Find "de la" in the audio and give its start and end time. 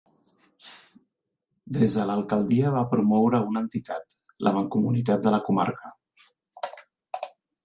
5.29-5.41